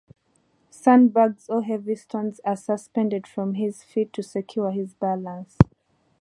Sandbags 0.71 1.47
or 1.47 1.61
heavy 1.61 1.93
stones 1.95 2.41
are 2.43 2.55
suspended 2.55 3.27
from 3.27 3.53
his 3.53 3.83
feet 3.83 4.11
to 4.13 4.23
secure 4.23 4.71
his 4.71 4.95
balance. 4.95 5.59